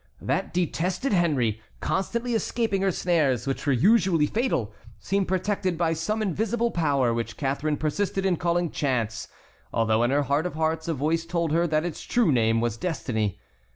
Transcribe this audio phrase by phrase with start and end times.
[0.19, 6.23] That detested Henry, constantly escaping her snares, which were usually fatal, seemed protected by some
[6.23, 9.27] invincible power which Catharine persisted in calling chance,
[9.71, 12.77] although in her heart of hearts a voice told her that its true name was
[12.77, 13.39] destiny.